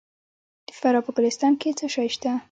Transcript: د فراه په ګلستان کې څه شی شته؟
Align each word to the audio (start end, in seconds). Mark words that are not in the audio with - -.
د 0.67 0.69
فراه 0.79 1.03
په 1.05 1.11
ګلستان 1.17 1.53
کې 1.61 1.69
څه 1.79 1.85
شی 1.95 2.07
شته؟ 2.15 2.31